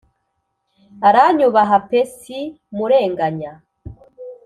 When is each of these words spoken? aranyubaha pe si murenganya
aranyubaha 1.07 1.77
pe 1.89 2.01
si 2.17 2.39
murenganya 2.75 3.53